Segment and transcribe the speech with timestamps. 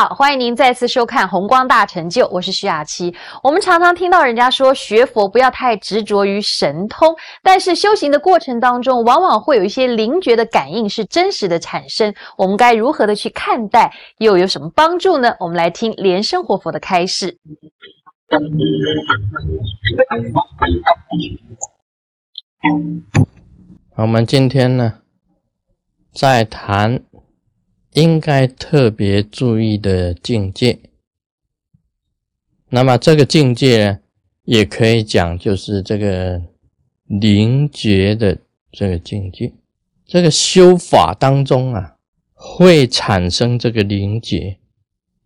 [0.00, 3.14] 好，欢迎您再次收看《红光大成就》，我是徐雅琪。
[3.42, 12.14] 我们常常听到人家说，学佛不要太执着于神通，但是修行的过程当中，往往会有一些灵觉的感应是真实的产生。
[12.38, 15.34] 我们该如何的去看待，又有什么帮助呢？
[15.38, 17.36] 我们来听莲生活佛的开示。
[23.96, 24.94] 我们今天呢，
[26.14, 27.02] 在谈。
[27.94, 30.78] 应该特别注意的境界，
[32.68, 33.98] 那么这个境界呢
[34.44, 36.40] 也可以讲，就是这个
[37.06, 38.38] 灵觉的
[38.70, 39.52] 这个境界。
[40.06, 41.96] 这个修法当中啊，
[42.32, 44.58] 会产生这个灵觉，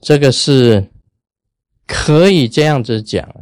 [0.00, 0.88] 这个是
[1.86, 3.32] 可以这样子讲，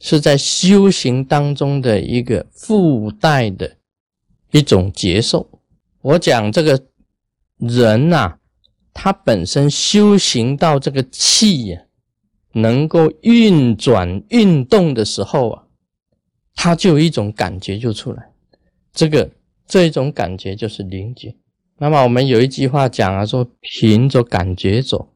[0.00, 3.76] 是在修行当中的一个附带的
[4.50, 5.48] 一种接受。
[6.02, 6.89] 我讲这个。
[7.60, 8.36] 人呐，
[8.94, 11.82] 他本身修行到这个气呀，
[12.54, 15.64] 能够运转运动的时候啊，
[16.54, 18.30] 他就有一种感觉就出来，
[18.94, 19.30] 这个
[19.66, 21.36] 这一种感觉就是灵觉。
[21.76, 25.12] 那么我们有一句话讲啊，说凭着感觉走，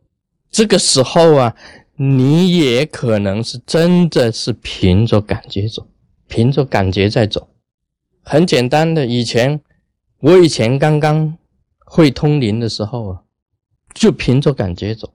[0.51, 1.57] 这个时候啊，
[1.97, 5.87] 你也可能是真的是凭着感觉走，
[6.29, 7.49] 凭着感觉在走。
[8.23, 9.63] 很简单的，以前
[10.21, 11.39] 我以前刚刚。
[11.85, 13.23] 会通灵的时候啊，
[13.95, 15.13] 就凭着感觉走。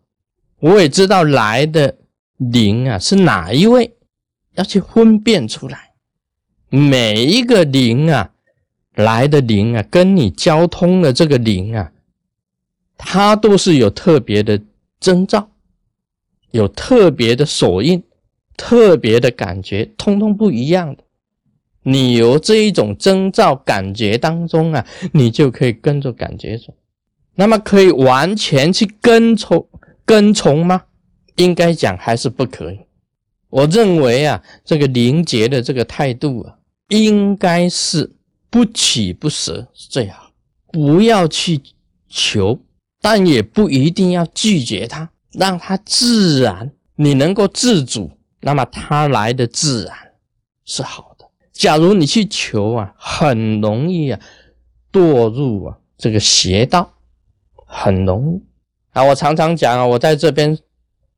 [0.60, 1.98] 我也知道来的
[2.38, 3.96] 灵啊是哪一位，
[4.54, 5.92] 要去分辨出来。
[6.70, 8.32] 每一个灵啊
[8.94, 11.92] 来的灵啊，跟你交通的这个灵啊，
[12.98, 14.62] 它都是有特别的
[15.00, 15.50] 征兆，
[16.52, 18.04] 有特别的锁印，
[18.56, 21.04] 特别的感觉，通通不一样的。
[21.84, 26.74] 你由这一种征兆感觉当中啊，你就可以跟着感觉走。
[27.36, 29.68] 那么可以完全去跟从
[30.06, 30.84] 跟从吗？
[31.38, 32.80] 应该讲还是不可以。
[33.50, 36.58] 我认为啊，这个灵觉的这个态度啊，
[36.90, 38.12] 应该是
[38.50, 40.32] 不取不舍是最好。
[40.72, 41.62] 不要去
[42.10, 42.60] 求，
[43.02, 48.12] 但也不一定要拒绝它，让它自然，你能够自主，
[48.42, 49.96] 那么它来的自然
[50.66, 51.09] 是好。
[51.60, 54.20] 假如你去求啊，很容易啊
[54.94, 56.94] 堕入啊这个邪道，
[57.68, 58.42] 很容易
[58.92, 59.04] 啊。
[59.04, 60.58] 我常常讲啊，我在这边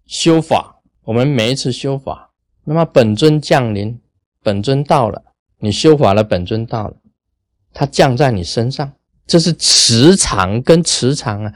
[0.08, 2.32] 修法，我们每一次修法，
[2.64, 4.02] 那么本尊降临，
[4.42, 5.22] 本尊到了，
[5.60, 6.96] 你修法了，本尊到了，
[7.72, 8.94] 它降在你身上，
[9.28, 11.54] 这是磁场跟磁场啊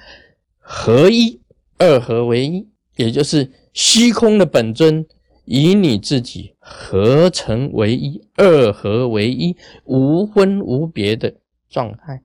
[0.60, 1.42] 合一，
[1.80, 5.08] 二合为一，也就是虚空的本尊。
[5.46, 11.36] 以你自己合成为一，二合为一，无分无别的
[11.70, 12.24] 状态。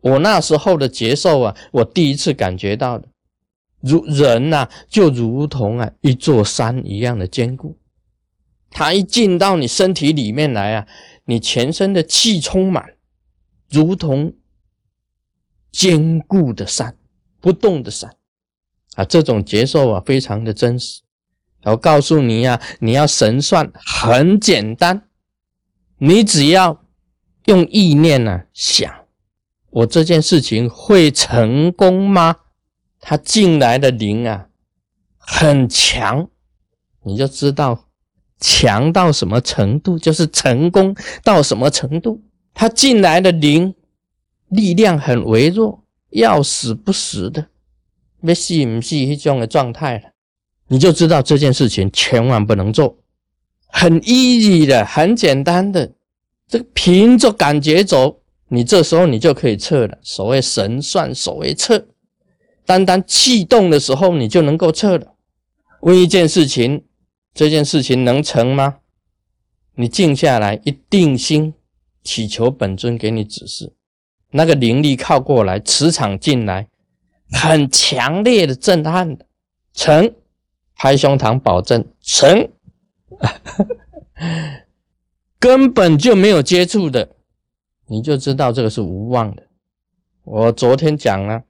[0.00, 3.08] 我那时候的接受啊，我第一次感觉到的，
[3.80, 7.76] 如人呐，就如同啊一座山一样的坚固。
[8.70, 10.86] 它一进到你身体里面来啊，
[11.26, 12.94] 你全身的气充满，
[13.68, 14.32] 如同
[15.70, 16.96] 坚固的山，
[17.38, 18.16] 不动的山
[18.94, 19.04] 啊。
[19.04, 21.01] 这种接受啊，非常的真实。
[21.64, 25.08] 我告诉你呀，你要神算很简单，
[25.98, 26.84] 你只要
[27.44, 28.92] 用意念呢想，
[29.70, 32.36] 我这件事情会成功吗？
[33.00, 34.46] 他进来的灵啊
[35.16, 36.28] 很强，
[37.04, 37.88] 你就知道
[38.38, 40.94] 强到什么程度，就是成功
[41.24, 42.22] 到什么程度。
[42.54, 43.74] 他进来的灵
[44.48, 47.48] 力量很微弱，要死不死的，
[48.20, 50.11] 要死不死这种的状态了。
[50.72, 52.96] 你就知道这件事情千万不能做，
[53.66, 55.92] 很 easy 的，很简单的，
[56.48, 59.98] 这个凭着感觉走，你这时候你就可以测了。
[60.00, 61.88] 所谓神算，所谓测，
[62.64, 65.12] 单单气动的时候你就能够测了。
[65.82, 66.82] 问一件事情，
[67.34, 68.76] 这件事情能成吗？
[69.74, 71.52] 你静下来，一定心，
[72.02, 73.74] 祈求本尊给你指示，
[74.30, 76.66] 那个灵力靠过来，磁场进来，
[77.30, 79.26] 很强烈的震撼的
[79.74, 80.14] 成。
[80.82, 82.50] 拍胸膛保证成，
[85.38, 87.14] 根本就没有接触的，
[87.86, 89.44] 你就知道这个是无望的。
[90.24, 91.44] 我昨天讲了，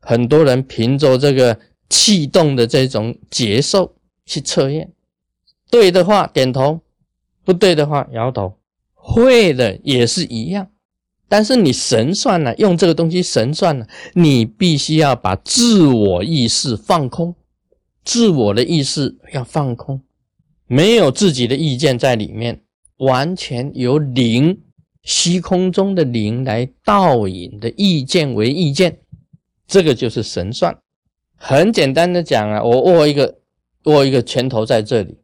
[0.00, 1.60] 很多人凭着这个
[1.90, 4.90] 气动的这种节奏去测验，
[5.70, 6.80] 对的话点头，
[7.44, 8.58] 不对的话摇头，
[8.94, 10.70] 会的也是一样。
[11.28, 17.34] 但是你神算了，用这个东西神算了，你必须要把自我意识放空。
[18.06, 20.00] 自我的意识要放空，
[20.68, 22.62] 没有自己的意见在里面，
[22.98, 24.62] 完全由灵
[25.02, 29.00] 虚空中的灵来倒引的意见为意见，
[29.66, 30.78] 这个就是神算。
[31.36, 33.40] 很简单的讲啊，我握一个
[33.84, 35.18] 握一个拳头在这里，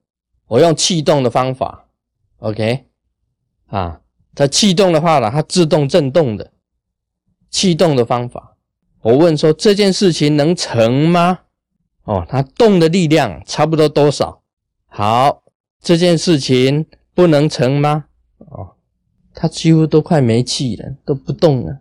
[0.49, 1.89] 我用气动的方法
[2.39, 2.87] ，OK，
[3.67, 4.01] 啊，
[4.35, 6.53] 它气动的话呢，它自动震动的
[7.49, 8.57] 气动的方法。
[9.03, 11.39] 我问说这件事情能成吗？
[12.05, 14.43] 哦，它动的力量差不多多少？
[14.87, 15.43] 好，
[15.81, 18.07] 这件事情不能成吗？
[18.39, 18.77] 哦，
[19.35, 21.79] 它几乎都快没气了，都不动了。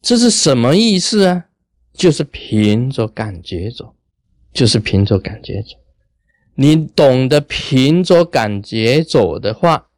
[0.00, 1.46] 这是什么意思啊？
[1.92, 3.94] 就是凭着感觉走，
[4.52, 5.76] 就是凭着感觉走。
[6.54, 9.88] 你懂得凭着感觉走的话，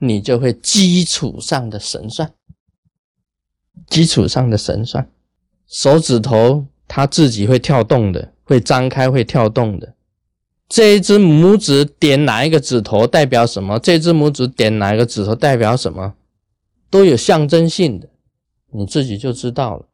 [0.00, 2.34] 你就会基础上的神算，
[3.88, 5.10] 基础上的神算。
[5.66, 9.94] 手指头它自己会跳动的，会张开，会跳动的。
[10.68, 13.78] 这一只拇指点哪一个指头代表什么？
[13.78, 16.14] 这只拇指点哪一个指头代表什么？
[16.88, 18.08] 都有象征性的，
[18.72, 19.86] 你自己就知道了，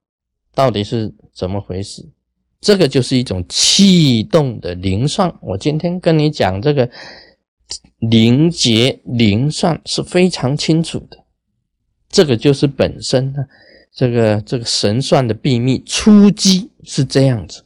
[0.54, 2.08] 到底是怎么回事。
[2.60, 5.34] 这个就是一种气动的灵算。
[5.40, 6.88] 我今天跟你讲这个
[7.98, 11.16] 灵结灵算是非常清楚的，
[12.10, 13.38] 这个就是本身呢。
[13.92, 17.64] 这个这个神算的秘密出击是这样子，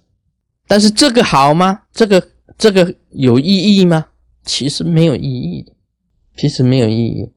[0.74, 1.82] 但是这个好吗？
[1.92, 2.28] 这个
[2.58, 4.06] 这个有意义吗？
[4.42, 5.72] 其实没有意义的，
[6.36, 7.30] 其实没有意义。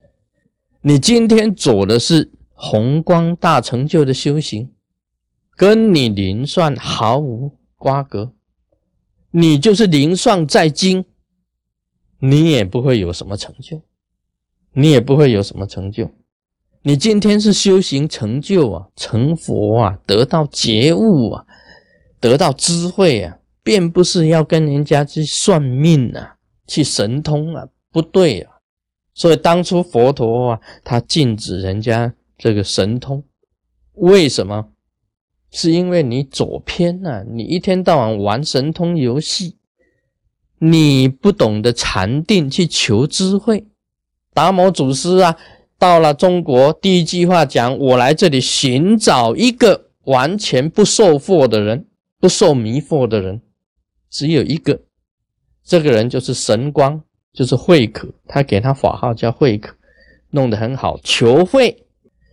[0.81, 4.71] 你今天走的是宏光大成就的修行，
[5.55, 8.33] 跟你灵算毫无瓜葛，
[9.29, 11.05] 你就是灵算再精，
[12.17, 13.83] 你也不会有什么成就，
[14.73, 16.09] 你也不会有什么成就。
[16.81, 21.45] 你今天是修行成就啊，成佛啊，得到觉悟啊，
[22.19, 26.35] 得到智慧啊，并不是要跟人家去算命啊，
[26.67, 28.51] 去神通啊，不对啊。
[29.13, 33.23] 所以当初佛陀啊，他禁止人家这个神通，
[33.93, 34.69] 为什么？
[35.51, 39.55] 是因为你走偏了，你一天到晚玩神通游戏，
[40.59, 43.65] 你不懂得禅定去求智慧。
[44.33, 45.37] 达摩祖师啊。
[45.79, 51.85] 到了中国，第一句话讲：“我来这里寻找一个完全不受惑的人，
[52.19, 53.41] 不受迷惑的人，
[54.09, 54.81] 只有一个。
[55.63, 57.03] 这个人就是神光，
[57.33, 58.07] 就是慧可。
[58.25, 59.75] 他给他法号叫慧可，
[60.31, 60.99] 弄得很好。
[61.03, 61.85] 求慧，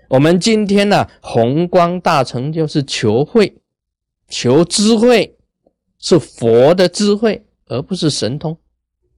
[0.09, 3.57] 我们今天呢，宏光大成就是求慧，
[4.29, 5.37] 求智慧，
[5.99, 8.57] 是佛的智慧，而不是神通。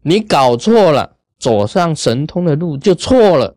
[0.03, 3.57] 你搞错了，走上神通的路就错了。”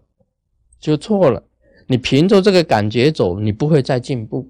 [0.80, 1.44] 就错了，
[1.88, 4.50] 你凭着这个感觉走，你不会再进步。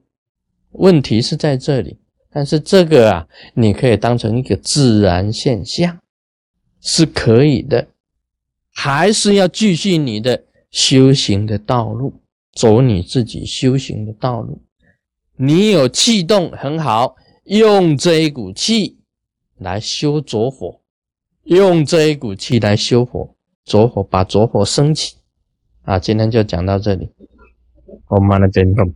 [0.74, 1.98] 问题是在这里，
[2.32, 6.00] 但是这个啊，你可以当成一个自然现象，
[6.80, 7.88] 是可以的。
[8.72, 12.14] 还是要继续你的修行的道路，
[12.54, 14.62] 走你自己修行的道路。
[15.36, 17.16] 你有气动很好，
[17.46, 19.00] 用这一股气
[19.58, 20.80] 来修着火，
[21.44, 23.36] 用这一股气来修火，
[23.66, 25.16] 着火把着火升起。
[25.82, 27.10] 啊，今天就讲到这里，
[28.08, 28.94] 我们的节目。